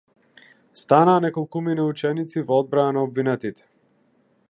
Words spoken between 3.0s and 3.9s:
обвинетите.